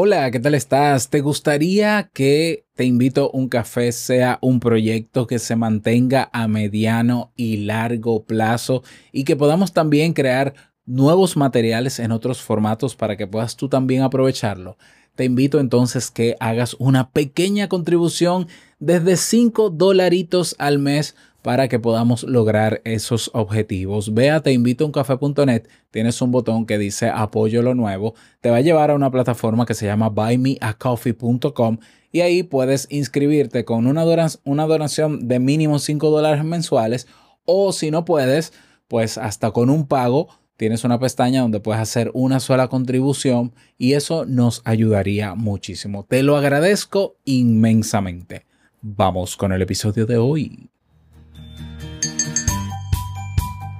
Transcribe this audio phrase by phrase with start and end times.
[0.00, 1.10] Hola, ¿qué tal estás?
[1.10, 7.32] ¿Te gustaría que Te invito un café sea un proyecto que se mantenga a mediano
[7.34, 10.54] y largo plazo y que podamos también crear
[10.86, 14.78] nuevos materiales en otros formatos para que puedas tú también aprovecharlo?
[15.16, 18.46] Te invito entonces que hagas una pequeña contribución
[18.78, 24.12] desde 5 dolaritos al mes para que podamos lograr esos objetivos.
[24.12, 28.90] Ve a teinvitouncafé.net, tienes un botón que dice apoyo lo nuevo, te va a llevar
[28.90, 31.78] a una plataforma que se llama buymeacoffee.com
[32.10, 34.04] y ahí puedes inscribirte con una,
[34.44, 37.06] una donación de mínimo 5 dólares mensuales
[37.44, 38.52] o si no puedes,
[38.88, 43.92] pues hasta con un pago tienes una pestaña donde puedes hacer una sola contribución y
[43.92, 46.04] eso nos ayudaría muchísimo.
[46.04, 48.44] Te lo agradezco inmensamente.
[48.82, 50.70] Vamos con el episodio de hoy.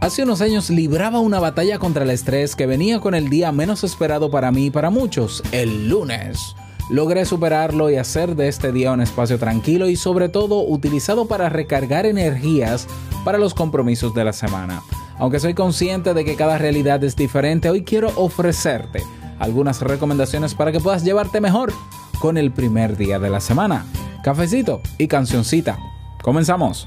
[0.00, 3.82] Hace unos años libraba una batalla contra el estrés que venía con el día menos
[3.82, 6.54] esperado para mí y para muchos, el lunes.
[6.88, 11.48] Logré superarlo y hacer de este día un espacio tranquilo y sobre todo utilizado para
[11.48, 12.86] recargar energías
[13.24, 14.82] para los compromisos de la semana.
[15.18, 19.02] Aunque soy consciente de que cada realidad es diferente, hoy quiero ofrecerte
[19.40, 21.72] algunas recomendaciones para que puedas llevarte mejor
[22.20, 23.84] con el primer día de la semana.
[24.22, 25.76] Cafecito y cancioncita.
[26.22, 26.86] Comenzamos.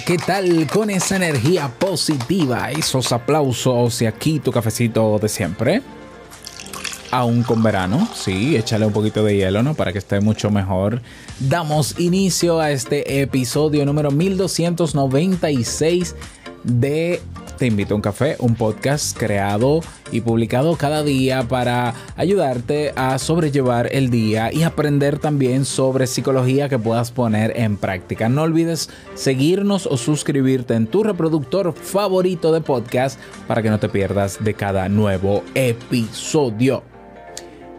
[0.00, 0.66] ¿Qué tal?
[0.66, 5.82] Con esa energía positiva, esos aplausos y aquí tu cafecito de siempre.
[7.10, 9.74] Aún con verano, sí, échale un poquito de hielo, ¿no?
[9.74, 11.02] Para que esté mucho mejor.
[11.40, 16.14] Damos inicio a este episodio número 1296
[16.64, 17.20] de
[17.62, 23.16] Te invito a un café, un podcast creado y publicado cada día para ayudarte a
[23.20, 28.28] sobrellevar el día y aprender también sobre psicología que puedas poner en práctica.
[28.28, 33.88] No olvides seguirnos o suscribirte en tu reproductor favorito de podcast para que no te
[33.88, 36.82] pierdas de cada nuevo episodio.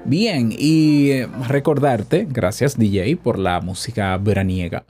[0.05, 4.85] Bien, y eh, recordarte, gracias DJ por la música veraniega.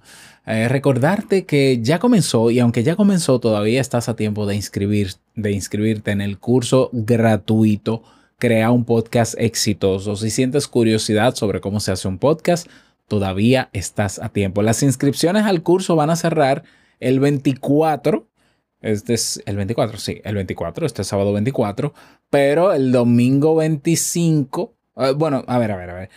[0.46, 5.14] Eh, recordarte que ya comenzó y aunque ya comenzó todavía estás a tiempo de, inscribir,
[5.36, 8.04] de inscribirte en el curso gratuito
[8.40, 10.18] Crea un podcast exitoso.
[10.18, 12.68] Si sientes curiosidad sobre cómo se hace un podcast,
[13.08, 14.62] todavía estás a tiempo.
[14.64, 16.64] Las inscripciones al curso van a cerrar
[17.00, 18.28] el 24
[18.84, 21.94] este es el 24, sí, el 24, este sábado 24,
[22.30, 26.10] pero el domingo 25 Ah, bueno, a ver, a ver, a ver.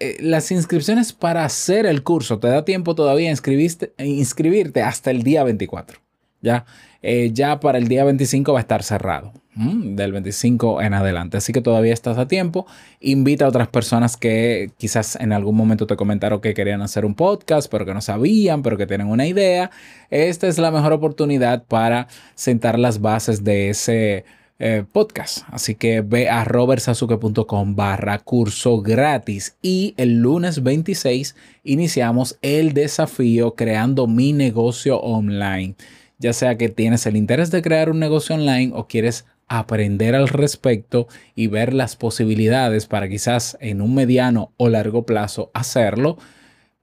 [0.00, 5.22] Eh, las inscripciones para hacer el curso, te da tiempo todavía inscribiste, inscribirte hasta el
[5.22, 6.00] día 24.
[6.40, 6.66] Ya,
[7.00, 9.32] Eh, ya para el día 25 va a estar cerrado.
[9.54, 11.36] Del 25 en adelante.
[11.36, 12.66] Así que todavía estás a tiempo.
[13.00, 17.14] Invita a otras personas que quizás en algún momento te comentaron que querían hacer un
[17.16, 19.72] podcast, pero que no sabían, pero que tienen una idea.
[20.10, 22.06] Esta es la mejor oportunidad para
[22.36, 24.24] sentar las bases de ese
[24.58, 25.44] eh, podcast.
[25.48, 33.54] Así que ve a robertsasuke.com barra curso gratis y el lunes 26 iniciamos el desafío
[33.54, 35.76] creando mi negocio online.
[36.18, 40.28] Ya sea que tienes el interés de crear un negocio online o quieres aprender al
[40.28, 46.18] respecto y ver las posibilidades para quizás en un mediano o largo plazo hacerlo,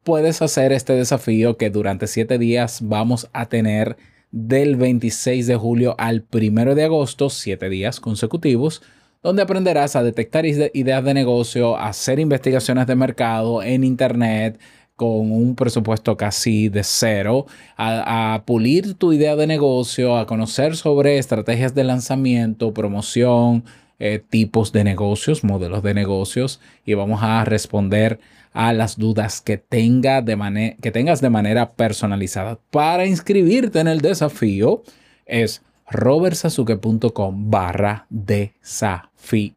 [0.03, 3.97] puedes hacer este desafío que durante siete días vamos a tener
[4.35, 8.81] del 26 de julio al 1 de agosto, siete días consecutivos,
[9.23, 14.59] donde aprenderás a detectar ide- ideas de negocio, a hacer investigaciones de mercado en Internet
[14.97, 17.45] con un presupuesto casi de cero,
[17.77, 23.63] a, a pulir tu idea de negocio, a conocer sobre estrategias de lanzamiento, promoción,
[23.99, 28.19] eh, tipos de negocios, modelos de negocios y vamos a responder
[28.55, 32.57] a las dudas que, tenga de que tengas de manera personalizada.
[32.71, 34.81] Para inscribirte en el desafío
[35.25, 35.61] es
[35.91, 39.53] robertsazuke.com barra desafío.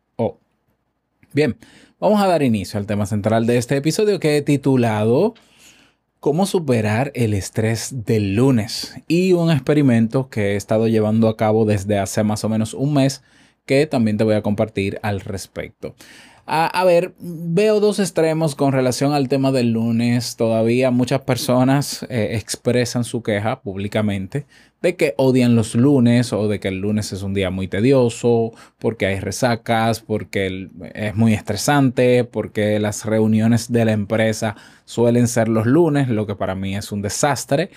[1.32, 1.56] Bien,
[2.00, 5.34] vamos a dar inicio al tema central de este episodio que he titulado
[6.18, 11.64] cómo superar el estrés del lunes y un experimento que he estado llevando a cabo
[11.64, 13.22] desde hace más o menos un mes
[13.64, 15.94] que también te voy a compartir al respecto.
[16.50, 20.34] A, ver, veo dos extremos con relación al tema del lunes.
[20.36, 24.46] Todavía muchas personas eh, expresan su queja públicamente
[24.80, 28.52] de que odian los lunes o de que el lunes es un día muy tedioso,
[28.78, 34.56] porque hay resacas, porque es muy estresante, porque las reuniones de la empresa
[34.86, 37.68] suelen ser los lunes, lo que para mí es un desastre,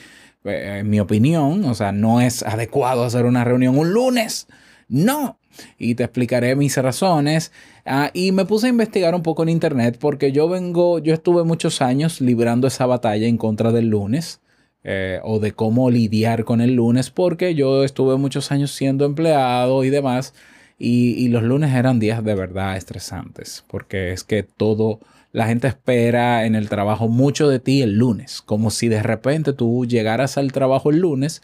[0.46, 1.66] eh, en mi opinión.
[1.66, 4.48] O sea, no es adecuado hacer una reunión un lunes.
[4.88, 5.41] No,
[5.78, 7.52] y te explicaré mis razones.
[7.86, 11.44] Ah, y me puse a investigar un poco en internet porque yo vengo, yo estuve
[11.44, 14.40] muchos años librando esa batalla en contra del lunes.
[14.84, 19.84] Eh, o de cómo lidiar con el lunes, porque yo estuve muchos años siendo empleado
[19.84, 20.34] y demás,
[20.80, 25.00] y, y, los lunes eran días de verdad estresantes, porque es que todo,
[25.34, 29.54] la gente espera en el trabajo mucho de ti el lunes, como si de repente
[29.54, 31.44] tú llegaras al trabajo el lunes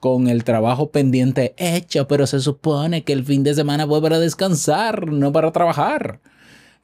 [0.00, 4.18] con el trabajo pendiente hecho, pero se supone que el fin de semana fue para
[4.18, 6.20] descansar, no para trabajar.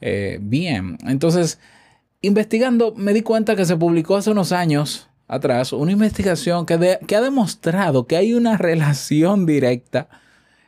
[0.00, 1.58] Eh, bien, entonces,
[2.20, 7.20] investigando, me di cuenta que se publicó hace unos años atrás una investigación que, ha
[7.20, 10.08] demostrado que hay una relación directa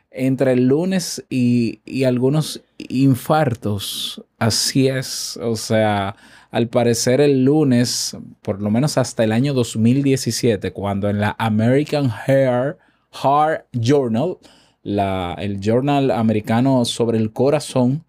[0.09, 4.23] entre el lunes y, algunos infartos.
[4.39, 6.15] Así es, o sea,
[6.51, 12.09] al parecer el lunes, por lo menos hasta el año 2017, cuando en la American
[12.09, 12.77] Heart,
[13.11, 14.37] Heart Journal,
[14.83, 18.03] el journal americano sobre el corazón,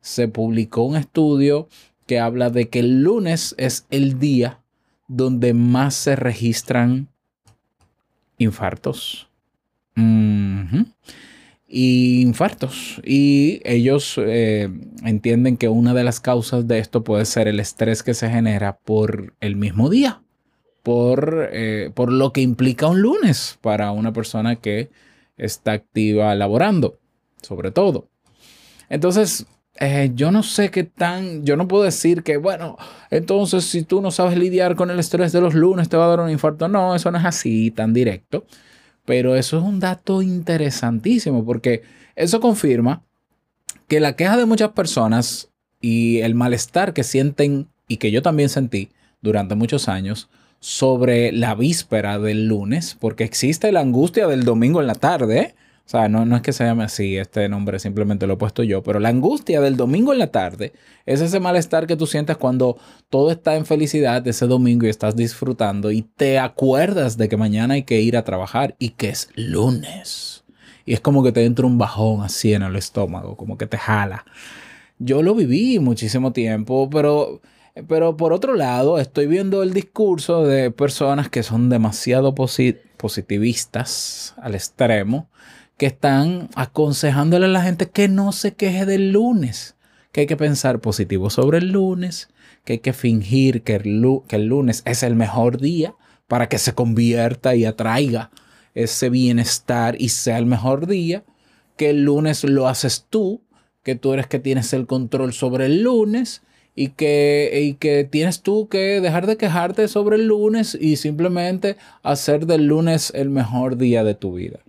[0.00, 1.68] se publicó un estudio
[2.06, 4.60] que habla de que el lunes es el día
[5.08, 7.08] donde más se registran
[8.38, 9.28] infartos.
[11.66, 13.00] Y infartos.
[13.04, 14.68] Y ellos eh,
[15.04, 18.76] entienden que una de las causas de esto puede ser el estrés que se genera
[18.78, 20.22] por el mismo día.
[20.82, 24.90] Por, eh, por lo que implica un lunes para una persona que
[25.38, 26.98] está activa laborando,
[27.40, 28.08] sobre todo.
[28.90, 29.46] Entonces,
[29.80, 32.76] eh, yo no sé qué tan, yo no puedo decir que, bueno,
[33.10, 36.08] entonces si tú no sabes lidiar con el estrés de los lunes te va a
[36.08, 36.68] dar un infarto.
[36.68, 38.46] No, eso no es así, tan directo.
[39.04, 41.82] Pero eso es un dato interesantísimo porque
[42.16, 43.02] eso confirma
[43.88, 48.48] que la queja de muchas personas y el malestar que sienten y que yo también
[48.48, 48.90] sentí
[49.20, 50.28] durante muchos años
[50.60, 55.54] sobre la víspera del lunes, porque existe la angustia del domingo en la tarde.
[55.86, 58.62] O sea, no, no es que se llame así este nombre, simplemente lo he puesto
[58.62, 60.72] yo, pero la angustia del domingo en la tarde
[61.04, 62.78] es ese malestar que tú sientes cuando
[63.10, 67.74] todo está en felicidad ese domingo y estás disfrutando y te acuerdas de que mañana
[67.74, 70.44] hay que ir a trabajar y que es lunes.
[70.86, 73.76] Y es como que te entra un bajón así en el estómago, como que te
[73.76, 74.24] jala.
[74.98, 77.42] Yo lo viví muchísimo tiempo, pero,
[77.88, 84.34] pero por otro lado estoy viendo el discurso de personas que son demasiado posit positivistas
[84.38, 85.28] al extremo
[85.76, 89.76] que están aconsejándole a la gente que no se queje del lunes,
[90.12, 92.28] que hay que pensar positivo sobre el lunes,
[92.64, 95.94] que hay que fingir que el, que el lunes es el mejor día
[96.28, 98.30] para que se convierta y atraiga
[98.74, 101.24] ese bienestar y sea el mejor día,
[101.76, 103.42] que el lunes lo haces tú,
[103.82, 106.42] que tú eres que tienes el control sobre el lunes
[106.74, 111.76] y que, y que tienes tú que dejar de quejarte sobre el lunes y simplemente
[112.02, 114.60] hacer del lunes el mejor día de tu vida.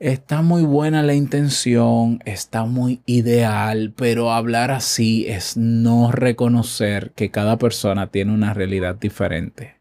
[0.00, 7.30] Está muy buena la intención, está muy ideal, pero hablar así es no reconocer que
[7.30, 9.76] cada persona tiene una realidad diferente.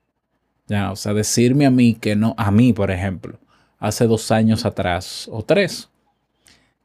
[0.68, 3.40] Ya, o sea, decirme a mí que no, a mí, por ejemplo,
[3.78, 5.88] hace dos años atrás o tres,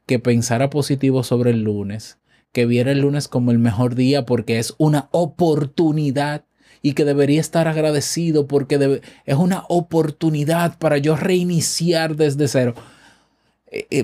[0.05, 2.19] que pensara positivo sobre el lunes,
[2.53, 6.45] que viera el lunes como el mejor día porque es una oportunidad
[6.81, 12.75] y que debería estar agradecido porque es una oportunidad para yo reiniciar desde cero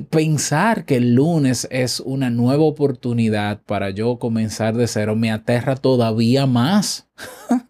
[0.10, 5.75] pensar que el lunes es una nueva oportunidad para yo comenzar de cero me aterra
[5.75, 7.08] todavía más.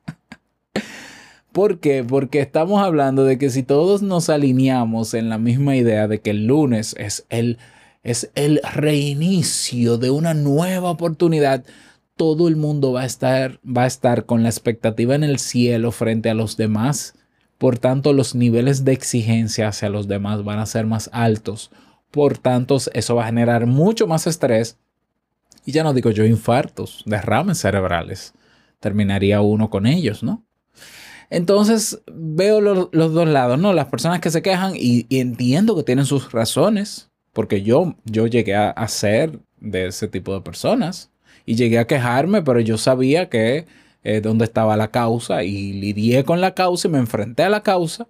[1.51, 2.03] ¿Por qué?
[2.03, 6.29] Porque estamos hablando de que si todos nos alineamos en la misma idea de que
[6.29, 7.57] el lunes es el,
[8.03, 11.65] es el reinicio de una nueva oportunidad,
[12.15, 15.91] todo el mundo va a, estar, va a estar con la expectativa en el cielo
[15.91, 17.15] frente a los demás.
[17.57, 21.69] Por tanto, los niveles de exigencia hacia los demás van a ser más altos
[22.11, 24.77] por tanto, eso va a generar mucho más estrés.
[25.65, 28.33] Y ya no digo yo infartos, derrames cerebrales.
[28.79, 30.43] Terminaría uno con ellos, ¿no?
[31.29, 33.73] Entonces veo lo- los dos lados, ¿no?
[33.73, 38.55] Las personas que se quejan y, entiendo que tienen sus razones, porque yo, yo llegué
[38.55, 41.09] a, a ser de ese tipo de personas
[41.45, 43.65] y llegué a quejarme, pero yo sabía que
[44.03, 47.63] eh, dónde estaba la causa y lidié con la causa y me enfrenté a la
[47.63, 48.07] causa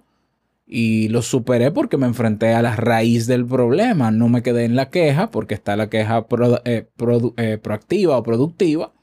[0.71, 4.11] y lo superé porque me enfrenté a la raíz del problema.
[4.11, 8.17] No me quedé en la queja porque está la queja pro- eh, produ- eh, proactiva
[8.17, 8.93] o productiva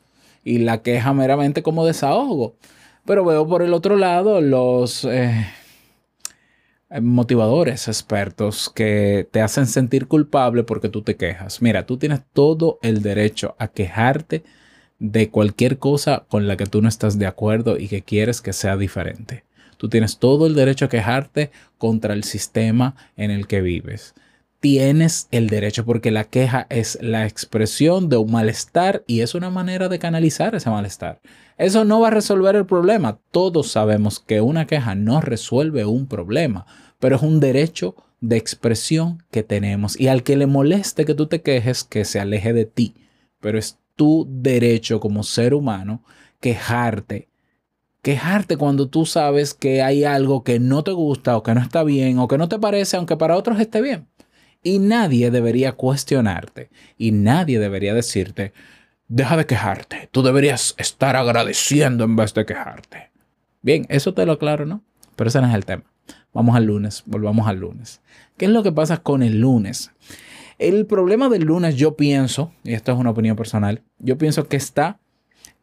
[0.45, 2.57] y la queja meramente como desahogo.
[3.07, 5.47] Pero veo por el otro lado los eh,
[7.03, 11.61] motivadores expertos que te hacen sentir culpable porque tú te quejas.
[11.61, 14.43] Mira, tú tienes todo el derecho a quejarte
[14.99, 18.53] de cualquier cosa con la que tú no estás de acuerdo y que quieres que
[18.55, 19.45] sea diferente.
[19.79, 24.15] Tú tienes todo el derecho a quejarte contra el sistema en el que vives.
[24.61, 29.51] Tienes el derecho porque la queja es la expresión de un malestar y es una
[29.51, 31.21] manera de canalizar ese malestar.
[31.57, 33.21] Eso no va a resolver el problema.
[33.31, 36.67] Todos sabemos que una queja no resuelve un problema,
[36.99, 39.99] pero es un derecho de expresión que tenemos.
[39.99, 42.95] Y al que le moleste que tú te quejes, que se aleje de ti.
[43.41, 46.03] Pero es tu derecho como ser humano
[46.41, 47.28] quejarte.
[48.03, 51.83] Quejarte cuando tú sabes que hay algo que no te gusta o que no está
[51.83, 54.07] bien o que no te parece, aunque para otros esté bien.
[54.63, 58.53] Y nadie debería cuestionarte y nadie debería decirte,
[59.09, 63.11] deja de quejarte, tú deberías estar agradeciendo en vez de quejarte.
[63.63, 64.83] Bien, eso te lo aclaro, ¿no?
[65.17, 65.85] Pero ese no es el tema.
[66.33, 68.01] Vamos al lunes, volvamos al lunes.
[68.37, 69.91] ¿Qué es lo que pasa con el lunes?
[70.59, 74.57] El problema del lunes, yo pienso, y esto es una opinión personal, yo pienso que
[74.57, 74.99] está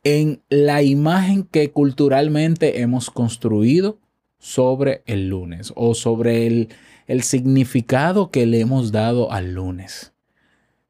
[0.05, 3.97] en la imagen que culturalmente hemos construido
[4.37, 6.69] sobre el lunes o sobre el,
[7.07, 10.13] el significado que le hemos dado al lunes.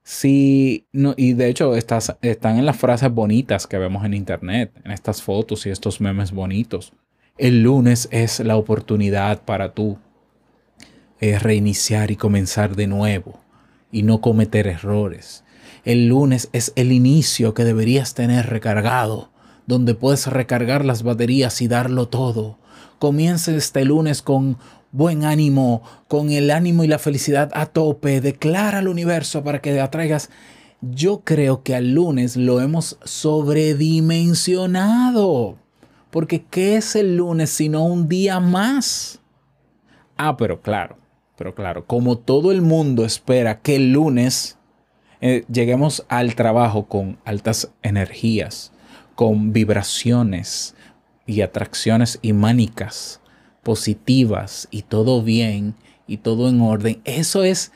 [0.04, 4.72] Sí, no, y de hecho estas, están en las frases bonitas que vemos en internet,
[4.84, 6.92] en estas fotos y estos memes bonitos.
[7.38, 9.98] El lunes es la oportunidad para tú
[11.22, 13.40] eh, reiniciar y comenzar de nuevo
[13.94, 15.45] y no cometer errores.
[15.86, 19.30] El lunes es el inicio que deberías tener recargado,
[19.68, 22.58] donde puedes recargar las baterías y darlo todo.
[22.98, 24.58] Comienza este lunes con
[24.92, 28.20] buen ánimo, con el ánimo y la felicidad a tope.
[28.20, 30.32] Declara al universo para que atraigas.
[30.82, 35.58] Yo creo que al lunes lo hemos sobredimensionado.
[36.10, 39.20] Porque ¿qué es el lunes sino un día más?
[40.18, 40.98] Ah, pero claro,
[41.38, 44.58] pero claro, como todo el mundo espera que el lunes
[45.28, 48.72] eh, lleguemos al trabajo con altas energías,
[49.16, 50.76] con vibraciones
[51.26, 53.22] y atracciones imánicas
[53.64, 55.74] positivas y todo bien
[56.06, 57.72] y todo en orden, eso es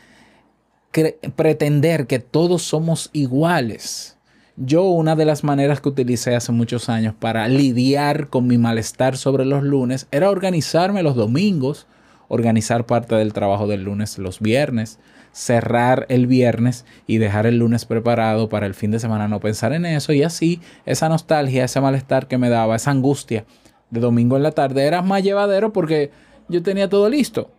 [1.35, 4.19] pretender que todos somos iguales.
[4.55, 9.17] Yo una de las maneras que utilicé hace muchos años para lidiar con mi malestar
[9.17, 11.87] sobre los lunes era organizarme los domingos,
[12.29, 14.99] organizar parte del trabajo del lunes los viernes,
[15.33, 19.73] cerrar el viernes y dejar el lunes preparado para el fin de semana no pensar
[19.73, 23.45] en eso y así esa nostalgia, ese malestar que me daba, esa angustia
[23.89, 26.11] de domingo en la tarde era más llevadero porque
[26.47, 27.51] yo tenía todo listo.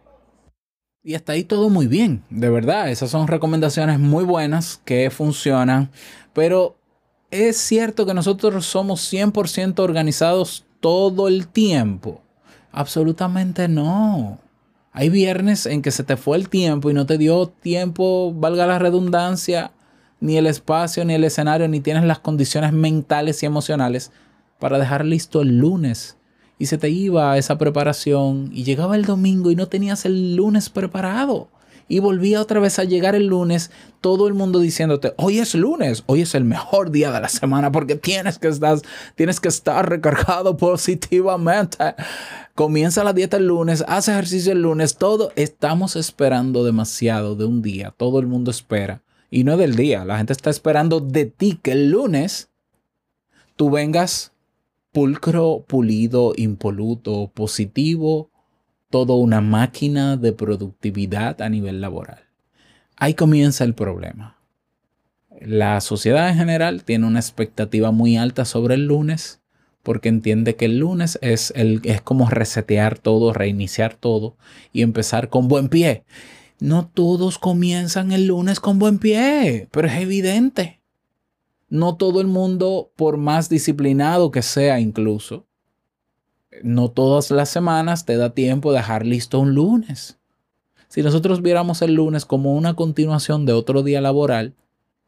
[1.03, 5.91] Y hasta ahí todo muy bien, de verdad, esas son recomendaciones muy buenas que funcionan,
[6.35, 6.77] pero
[7.31, 12.21] es cierto que nosotros somos 100% organizados todo el tiempo.
[12.73, 14.39] Absolutamente no.
[14.93, 18.67] Hay viernes en que se te fue el tiempo y no te dio tiempo, valga
[18.67, 19.71] la redundancia,
[20.21, 24.11] ni el espacio, ni el escenario, ni tienes las condiciones mentales y emocionales
[24.59, 26.17] para dejar listo el lunes.
[26.59, 30.69] Y se te iba esa preparación y llegaba el domingo y no tenías el lunes
[30.69, 31.49] preparado.
[31.91, 36.05] Y volvía otra vez a llegar el lunes, todo el mundo diciéndote, hoy es lunes,
[36.07, 38.79] hoy es el mejor día de la semana porque tienes que estar,
[39.17, 41.77] tienes que estar recargado positivamente.
[42.55, 45.33] Comienza la dieta el lunes, haz ejercicio el lunes, todo.
[45.35, 49.03] Estamos esperando demasiado de un día, todo el mundo espera.
[49.29, 52.51] Y no del día, la gente está esperando de ti que el lunes
[53.57, 54.31] tú vengas
[54.93, 58.31] pulcro, pulido, impoluto, positivo,
[58.91, 62.25] todo una máquina de productividad a nivel laboral.
[62.97, 64.37] Ahí comienza el problema.
[65.41, 69.41] La sociedad en general tiene una expectativa muy alta sobre el lunes
[69.83, 74.37] porque entiende que el lunes es, el, es como resetear todo, reiniciar todo
[74.73, 76.05] y empezar con buen pie.
[76.59, 80.83] No todos comienzan el lunes con buen pie, pero es evidente.
[81.71, 85.47] No todo el mundo, por más disciplinado que sea incluso,
[86.63, 90.19] no todas las semanas te da tiempo de dejar listo un lunes.
[90.89, 94.55] Si nosotros viéramos el lunes como una continuación de otro día laboral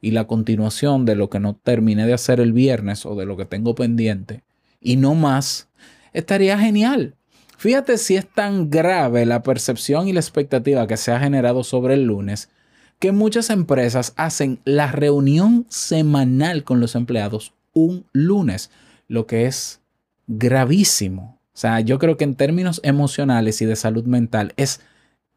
[0.01, 3.37] y la continuación de lo que no terminé de hacer el viernes o de lo
[3.37, 4.45] que tengo pendiente
[4.81, 5.69] y no más,
[6.13, 7.17] estaría genial.
[7.59, 11.95] Fíjate si es tan grave la percepción y la expectativa que se ha generado sobre
[11.95, 12.49] el lunes
[13.03, 18.71] que muchas empresas hacen la reunión semanal con los empleados un lunes,
[19.09, 19.82] lo que es
[20.39, 21.41] gravísimo.
[21.55, 24.81] O sea, yo creo que en términos emocionales y de salud mental es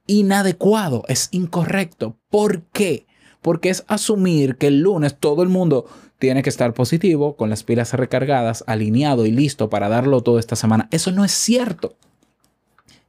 [0.08, 2.18] inadecuado, es incorrecto.
[2.30, 3.06] ¿Por qué?
[3.42, 5.86] Porque es asumir que el lunes todo el mundo
[6.18, 10.56] tiene que estar positivo, con las pilas recargadas, alineado y listo para darlo todo esta
[10.56, 10.88] semana.
[10.92, 11.98] Eso no es cierto.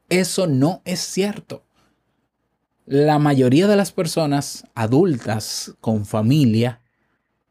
[0.09, 1.62] Eso no es cierto.
[2.85, 6.81] La mayoría de las personas adultas con familia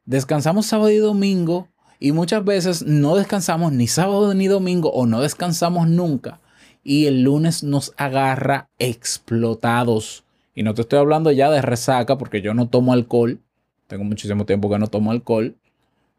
[0.06, 5.22] descansamos sábado y domingo y muchas veces no descansamos ni sábado ni domingo o no
[5.22, 6.40] descansamos nunca
[6.86, 10.24] y el lunes nos agarra explotados.
[10.54, 13.40] Y no te estoy hablando ya de resaca porque yo no tomo alcohol.
[13.88, 15.56] Tengo muchísimo tiempo que no tomo alcohol.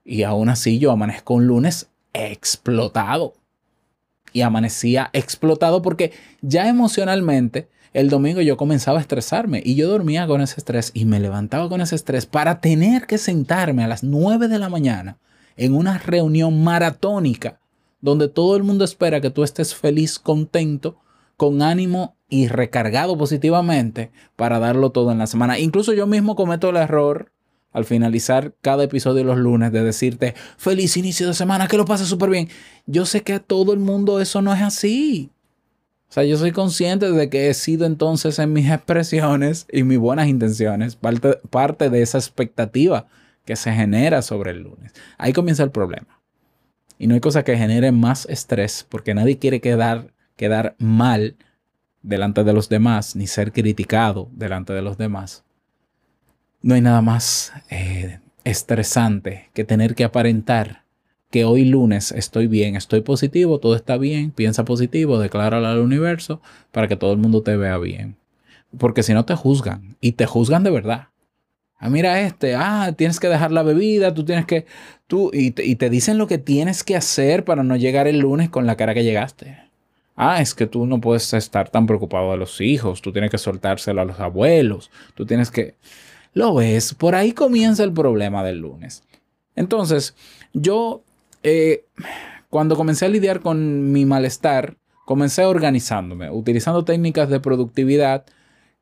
[0.05, 3.35] Y aún así yo amanezco un lunes explotado.
[4.33, 10.27] Y amanecía explotado porque ya emocionalmente el domingo yo comenzaba a estresarme y yo dormía
[10.27, 14.03] con ese estrés y me levantaba con ese estrés para tener que sentarme a las
[14.03, 15.17] 9 de la mañana
[15.57, 17.61] en una reunión maratónica
[18.01, 20.97] donde todo el mundo espera que tú estés feliz, contento,
[21.37, 25.59] con ánimo y recargado positivamente para darlo todo en la semana.
[25.59, 27.33] Incluso yo mismo cometo el error
[27.73, 32.09] al finalizar cada episodio los lunes de decirte feliz inicio de semana, que lo pases
[32.09, 32.49] súper bien.
[32.87, 35.31] Yo sé que a todo el mundo eso no es así.
[36.09, 39.99] O sea, yo soy consciente de que he sido entonces en mis expresiones y mis
[39.99, 43.09] buenas intenciones parte, parte de esa expectativa
[43.47, 44.93] que se genera sobre el lunes.
[45.17, 46.21] Ahí comienza el problema.
[46.99, 51.37] Y no hay cosa que genere más estrés porque nadie quiere quedar, quedar mal
[52.03, 55.45] delante de los demás ni ser criticado delante de los demás.
[56.61, 60.85] No hay nada más eh, estresante que tener que aparentar
[61.31, 66.41] que hoy lunes estoy bien, estoy positivo, todo está bien, piensa positivo, decláralo al universo
[66.73, 68.17] para que todo el mundo te vea bien.
[68.79, 71.09] Porque si no te juzgan y te juzgan de verdad.
[71.79, 74.67] Ah, mira este, ah, tienes que dejar la bebida, tú tienes que,
[75.07, 78.21] tú, y te, y te dicen lo que tienes que hacer para no llegar el
[78.21, 79.59] lunes con la cara que llegaste.
[80.17, 83.37] Ah, es que tú no puedes estar tan preocupado de los hijos, tú tienes que
[83.37, 85.75] soltárselo a los abuelos, tú tienes que...
[86.33, 89.03] Lo ves, por ahí comienza el problema del lunes.
[89.55, 90.15] Entonces,
[90.55, 91.03] yo,
[91.43, 91.85] eh,
[92.49, 98.25] cuando comencé a lidiar con mi malestar, comencé organizándome, utilizando técnicas de productividad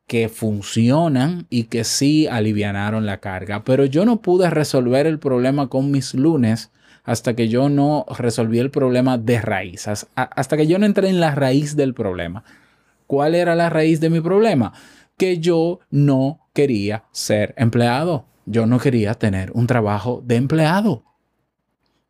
[0.07, 3.63] que funcionan y que sí alivianaron la carga.
[3.63, 6.71] Pero yo no pude resolver el problema con mis lunes
[7.03, 11.19] hasta que yo no resolví el problema de raíz, hasta que yo no entré en
[11.19, 12.43] la raíz del problema.
[13.07, 14.73] ¿Cuál era la raíz de mi problema?
[15.17, 18.25] Que yo no quería ser empleado.
[18.47, 21.03] Yo no quería tener un trabajo de empleado.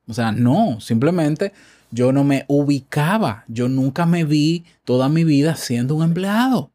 [0.08, 1.53] O sea, no, simplemente
[1.91, 3.43] yo no me ubicaba.
[3.47, 6.71] Yo nunca me vi toda mi vida siendo un empleado.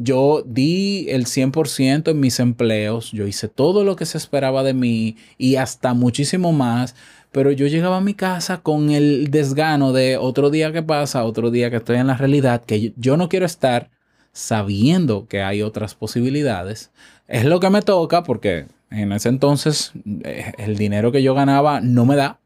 [0.00, 4.72] Yo di el 100% en mis empleos, yo hice todo lo que se esperaba de
[4.72, 6.94] mí y hasta muchísimo más,
[7.32, 11.50] pero yo llegaba a mi casa con el desgano de otro día que pasa, otro
[11.50, 13.90] día que estoy en la realidad, que yo no quiero estar
[14.32, 16.92] sabiendo que hay otras posibilidades.
[17.26, 19.92] Es lo que me toca porque en ese entonces
[20.24, 22.38] eh, el dinero que yo ganaba no me da,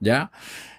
[0.00, 0.32] ¿ya?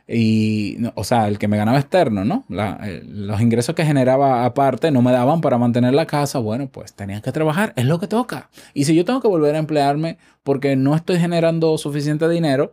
[0.07, 2.45] Y, o sea, el que me ganaba externo, ¿no?
[2.49, 6.39] Eh, los ingresos que generaba aparte no me daban para mantener la casa.
[6.39, 8.49] Bueno, pues tenía que trabajar, es lo que toca.
[8.73, 12.71] Y si yo tengo que volver a emplearme porque no estoy generando suficiente dinero,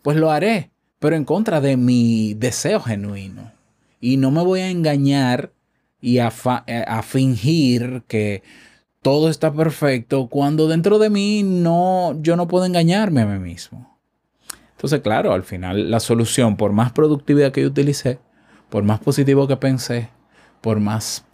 [0.00, 3.52] pues lo haré, pero en contra de mi deseo genuino.
[4.00, 5.52] Y no me voy a engañar
[6.00, 6.32] y a,
[6.66, 8.42] eh, a fingir que
[9.02, 13.89] todo está perfecto cuando dentro de mí no, yo no puedo engañarme a mí mismo.
[14.80, 18.18] Entonces, claro, al final la solución, por más productividad que yo utilicé,
[18.70, 20.08] por más positivo que pensé,
[20.62, 21.26] por más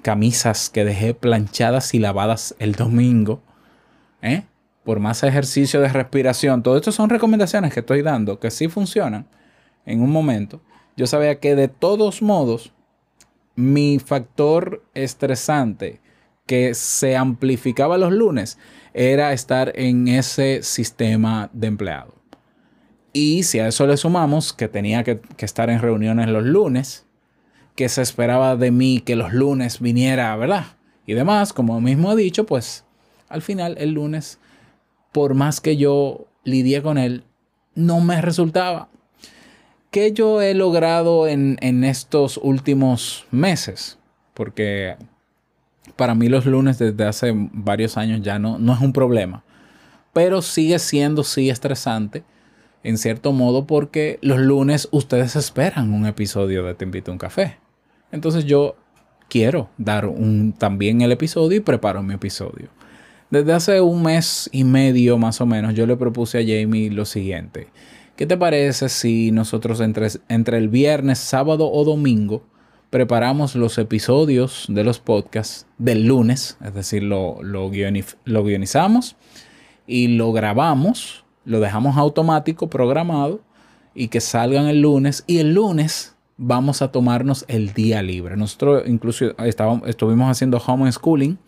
[0.00, 3.42] camisas que dejé planchadas y lavadas el domingo,
[4.22, 4.44] ¿eh?
[4.84, 9.26] por más ejercicio de respiración, todo esto son recomendaciones que estoy dando que sí funcionan
[9.84, 10.62] en un momento.
[10.96, 12.72] Yo sabía que de todos modos,
[13.54, 16.00] mi factor estresante
[16.46, 18.56] que se amplificaba los lunes
[18.94, 22.21] era estar en ese sistema de empleado.
[23.12, 27.06] Y si a eso le sumamos que tenía que, estar en reuniones los lunes,
[27.76, 30.64] que se esperaba de mí que los lunes viniera, ¿verdad?
[31.06, 32.84] Y demás, como mismo he dicho, pues
[33.28, 34.38] al final el lunes,
[35.12, 37.24] por más que yo lidié con él,
[37.74, 38.88] no me resultaba.
[39.90, 43.98] ¿Qué yo he logrado en, en estos últimos meses?
[44.32, 44.96] Porque
[45.96, 49.44] para mí los lunes desde hace varios años ya no, no es un problema.
[50.14, 52.24] Pero sigue siendo sí estresante
[52.84, 57.18] en cierto modo porque los lunes ustedes esperan un episodio de Te invito a un
[57.18, 57.58] café.
[58.10, 58.76] Entonces yo
[59.28, 62.68] quiero dar un, también el episodio y preparo mi episodio.
[63.30, 67.06] Desde hace un mes y medio más o menos yo le propuse a Jamie lo
[67.06, 67.68] siguiente.
[68.16, 72.44] ¿Qué te parece si nosotros entre, entre el viernes, sábado o domingo
[72.90, 76.58] preparamos los episodios de los podcasts del lunes?
[76.62, 77.70] Es decir, lo, lo,
[78.24, 79.16] lo guionizamos
[79.86, 83.40] y lo grabamos, lo dejamos automático, programado
[83.94, 85.24] y que salgan el lunes.
[85.26, 88.36] Y el lunes vamos a tomarnos el día libre.
[88.36, 91.38] Nosotros incluso estábamos, estuvimos haciendo homeschooling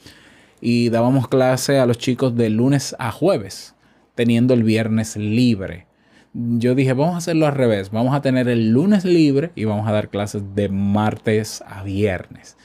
[0.60, 3.74] y dábamos clase a los chicos de lunes a jueves,
[4.14, 5.86] teniendo el viernes libre.
[6.32, 7.90] Yo dije, vamos a hacerlo al revés.
[7.90, 12.56] Vamos a tener el lunes libre y vamos a dar clases de martes a viernes.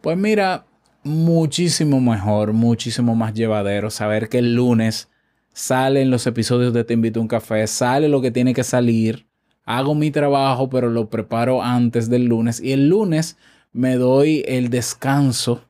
[0.00, 0.66] Pues mira,
[1.02, 5.09] muchísimo mejor, muchísimo más llevadero saber que el lunes
[5.52, 9.26] salen los episodios de Te invito a un café, sale lo que tiene que salir,
[9.64, 13.36] hago mi trabajo, pero lo preparo antes del lunes y el lunes
[13.72, 15.64] me doy el descanso,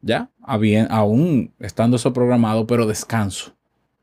[0.00, 3.54] ya, a bien, aún estando eso programado, pero descanso.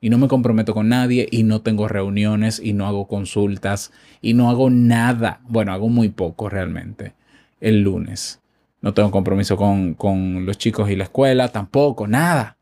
[0.02, 4.36] Y no me comprometo con nadie y no tengo reuniones y no hago consultas y
[4.36, 5.42] no hago nada.
[5.48, 7.14] Bueno, hago muy poco realmente
[7.60, 8.40] el lunes.
[8.82, 12.58] No tengo compromiso con, con los chicos y la escuela, tampoco, nada.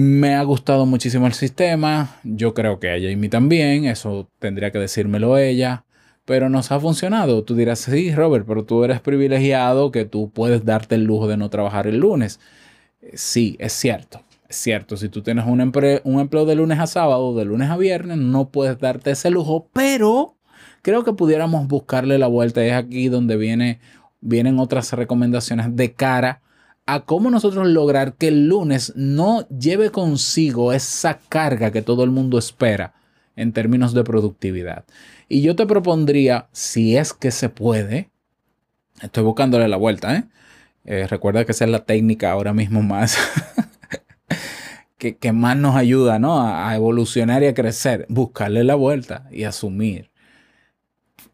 [0.00, 2.20] Me ha gustado muchísimo el sistema.
[2.22, 3.84] Yo creo que a Jamie también.
[3.84, 5.86] Eso tendría que decírmelo ella.
[6.24, 7.42] Pero nos ha funcionado.
[7.42, 11.36] Tú dirás, sí, Robert, pero tú eres privilegiado que tú puedes darte el lujo de
[11.36, 12.38] no trabajar el lunes.
[13.02, 14.22] Eh, Sí, es cierto.
[14.48, 17.68] Es cierto, si tú tienes un, empre- un empleo de lunes a sábado, de lunes
[17.68, 20.36] a viernes, no puedes darte ese lujo, pero
[20.82, 22.64] creo que pudiéramos buscarle la vuelta.
[22.64, 23.80] Es aquí donde viene,
[24.20, 26.40] vienen otras recomendaciones de cara
[26.88, 32.10] a cómo nosotros lograr que el lunes no lleve consigo esa carga que todo el
[32.10, 32.94] mundo espera
[33.36, 34.86] en términos de productividad.
[35.28, 38.08] Y yo te propondría, si es que se puede,
[39.02, 40.24] estoy buscándole la vuelta, ¿eh?
[40.86, 43.18] Eh, recuerda que esa es la técnica ahora mismo más
[44.96, 46.40] que, más nos ayuda ¿no?
[46.40, 50.10] a, a evolucionar y a crecer, buscarle la vuelta y asumir.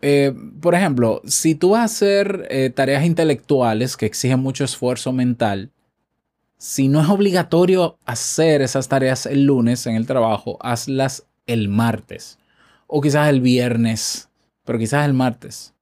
[0.07, 5.15] Eh, por ejemplo, si tú vas a hacer eh, tareas intelectuales que exigen mucho esfuerzo
[5.15, 5.71] mental,
[6.59, 12.39] si no es obligatorio hacer esas tareas el lunes en el trabajo, hazlas el martes
[12.87, 14.29] o quizás el viernes,
[14.67, 15.73] pero quizás el martes.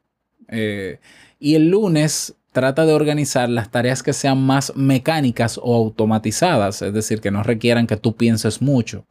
[0.47, 1.01] Eh,
[1.41, 6.95] y el lunes trata de organizar las tareas que sean más mecánicas o automatizadas, es
[6.95, 9.05] decir, que no requieran que tú pienses mucho.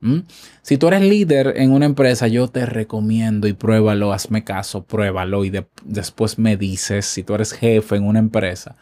[0.00, 0.18] ¿Mm?
[0.62, 5.44] Si tú eres líder en una empresa, yo te recomiendo y pruébalo, hazme caso, pruébalo
[5.44, 8.76] y de- después me dices, si tú eres jefe en una empresa,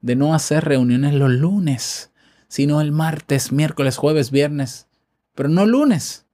[0.00, 2.12] de no hacer reuniones los lunes,
[2.46, 4.86] sino el martes, miércoles, jueves, viernes,
[5.34, 6.26] pero no lunes,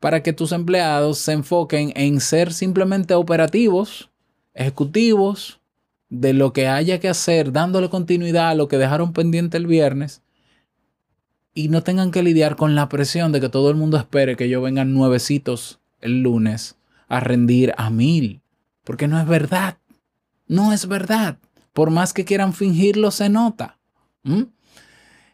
[0.00, 4.10] para que tus empleados se enfoquen en ser simplemente operativos,
[4.54, 5.60] ejecutivos,
[6.10, 10.22] de lo que haya que hacer, dándole continuidad a lo que dejaron pendiente el viernes
[11.54, 14.48] y no tengan que lidiar con la presión de que todo el mundo espere que
[14.48, 16.76] yo vengan nuevecitos el lunes
[17.08, 18.42] a rendir a mil.
[18.82, 19.78] Porque no es verdad.
[20.46, 21.38] No es verdad.
[21.72, 23.78] Por más que quieran fingirlo, se nota.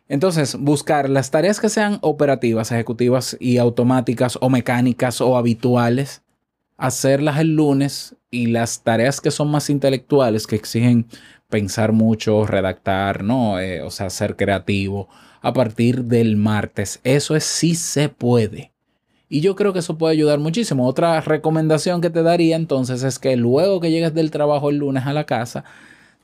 [0.09, 6.23] Entonces, buscar las tareas que sean operativas, ejecutivas y automáticas o mecánicas o habituales,
[6.77, 11.07] hacerlas el lunes y las tareas que son más intelectuales, que exigen
[11.51, 13.61] pensar mucho, redactar, ¿no?
[13.61, 15.09] Eh, o sea, ser creativo,
[15.43, 17.01] a partir del martes.
[17.05, 18.73] Eso es sí se puede.
[19.29, 20.87] Y yo creo que eso puede ayudar muchísimo.
[20.87, 25.07] Otra recomendación que te daría entonces es que luego que llegues del trabajo el lunes
[25.07, 25.65] a la casa,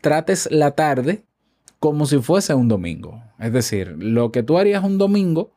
[0.01, 1.25] trates la tarde
[1.79, 3.23] como si fuese un domingo.
[3.39, 5.53] Es decir, lo que tú harías un domingo,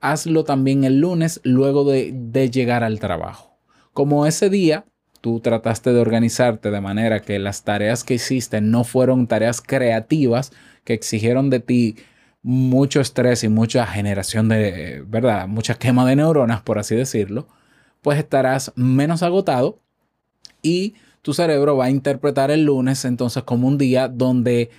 [0.00, 3.58] hazlo también el lunes luego de llegar al trabajo.
[3.92, 4.86] Como ese día
[5.26, 10.52] tú trataste de organizarte de manera que las tareas que hiciste no fueron tareas creativas
[10.84, 11.96] que exigieron de ti
[12.44, 15.48] mucho estrés y mucha generación de, ¿verdad?
[15.48, 17.48] Mucha quema de neuronas, por así decirlo,
[18.02, 19.80] pues estarás menos agotado
[20.62, 24.70] y tu cerebro va a interpretar el lunes entonces como un día donde,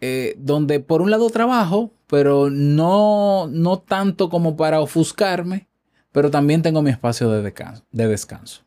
[0.00, 5.68] eh, donde por un lado trabajo, pero no, no tanto como para ofuscarme,
[6.10, 7.84] pero también tengo mi espacio de descanso.
[7.92, 8.63] De descanso.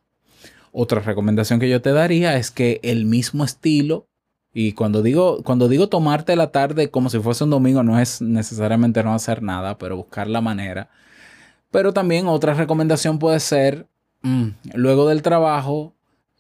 [0.80, 4.06] Otra recomendación que yo te daría es que el mismo estilo,
[4.54, 8.22] y cuando digo, cuando digo tomarte la tarde como si fuese un domingo, no es
[8.22, 10.92] necesariamente no hacer nada, pero buscar la manera.
[11.72, 13.88] Pero también otra recomendación puede ser,
[14.22, 15.96] mm, luego del trabajo,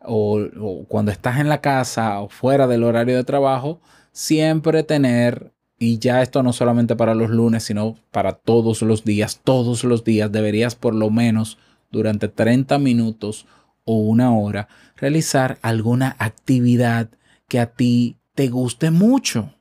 [0.05, 5.51] o, o cuando estás en la casa o fuera del horario de trabajo, siempre tener,
[5.79, 10.03] y ya esto no solamente para los lunes, sino para todos los días, todos los
[10.03, 11.57] días deberías por lo menos
[11.89, 13.47] durante 30 minutos
[13.87, 17.09] o una hora, realizar alguna actividad
[17.47, 19.53] que a ti te guste mucho.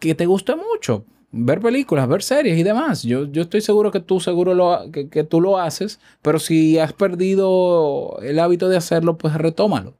[0.00, 1.04] Que te guste mucho.
[1.30, 3.02] Ver películas, ver series y demás.
[3.02, 6.94] Yo, yo estoy seguro que tú seguro lo, que, tú lo haces, pero si has
[6.94, 9.94] perdido el hábito de hacerlo, pues retómalo.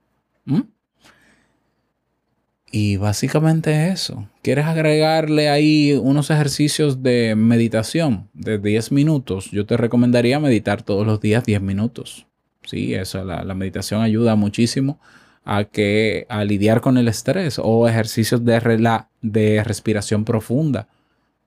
[2.72, 4.28] Y básicamente eso.
[4.42, 9.50] ¿Quieres agregarle ahí unos ejercicios de meditación de 10 minutos?
[9.50, 12.26] Yo te recomendaría meditar todos los días 10 minutos.
[12.64, 15.00] Sí, eso, la, la meditación ayuda muchísimo
[15.44, 20.88] a, que, a lidiar con el estrés o ejercicios de, rela- de respiración profunda,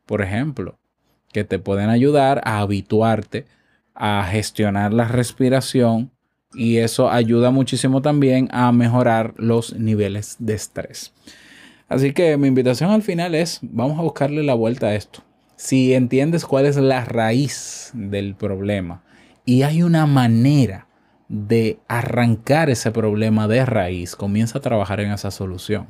[0.05, 0.77] por ejemplo,
[1.31, 3.45] que te pueden ayudar a habituarte
[3.95, 6.11] a gestionar la respiración
[6.53, 11.13] y eso ayuda muchísimo también a mejorar los niveles de estrés.
[11.87, 15.21] Así que mi invitación al final es, vamos a buscarle la vuelta a esto.
[15.55, 19.03] Si entiendes cuál es la raíz del problema
[19.45, 20.87] y hay una manera
[21.29, 25.87] de arrancar ese problema de raíz, comienza a trabajar en esa solución.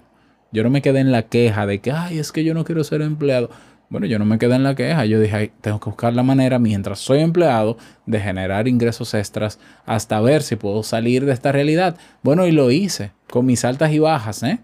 [0.52, 2.84] Yo no me quedé en la queja de que, ay, es que yo no quiero
[2.84, 3.50] ser empleado.
[3.89, 5.06] Bueno, yo no me quedé en la queja.
[5.06, 9.60] Yo dije, "Ay, tengo que buscar la manera, mientras soy empleado, de generar ingresos extras
[9.86, 11.98] hasta ver si puedo salir de esta realidad.
[12.24, 14.60] Bueno, y lo hice, con mis altas y bajas, ¿eh?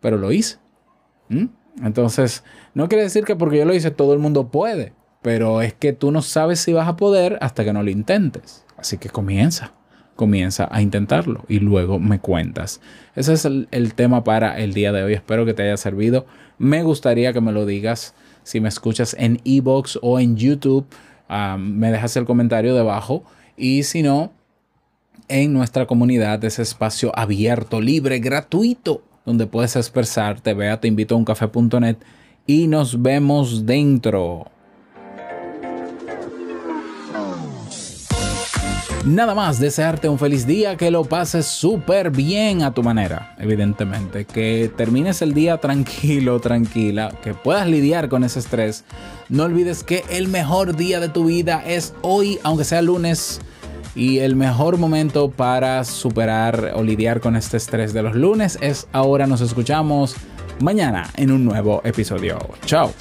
[0.00, 0.58] Pero lo hice.
[1.82, 5.74] Entonces, no quiere decir que porque yo lo hice todo el mundo puede, pero es
[5.74, 8.64] que tú no sabes si vas a poder hasta que no lo intentes.
[8.76, 9.72] Así que comienza,
[10.18, 12.80] comienza a intentarlo y luego me cuentas.
[13.14, 15.12] Ese es el, tema para el día de hoy.
[15.12, 16.26] Espero que te haya servido.
[16.58, 20.86] Me gustaría que me lo digas si me escuchas en Evox o en YouTube.
[21.58, 23.22] me dejas el comentario debajo
[23.56, 24.32] y si no,
[25.28, 30.52] en nuestra comunidad, ese espacio abierto, libre, gratuito, donde puedes expresarte.
[30.52, 31.96] Ve a teinvitouncafe.net
[32.44, 34.50] y nos vemos dentro.
[39.08, 44.26] Nada más, desearte un feliz día, que lo pases súper bien a tu manera, evidentemente,
[44.26, 48.84] que termines el día tranquilo, tranquila, que puedas lidiar con ese estrés.
[49.30, 53.40] No olvides que el mejor día de tu vida es hoy, aunque sea lunes,
[53.94, 58.88] y el mejor momento para superar o lidiar con este estrés de los lunes es
[58.92, 59.26] ahora.
[59.26, 60.16] Nos escuchamos
[60.60, 62.38] mañana en un nuevo episodio.
[62.66, 62.92] Chao.